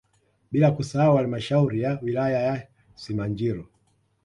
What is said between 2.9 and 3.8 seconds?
Simanjiro